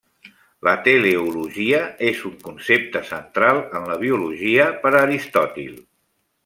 [0.67, 1.81] La teleologia
[2.13, 5.83] és un concepte central en la biologia per a Aristòtil.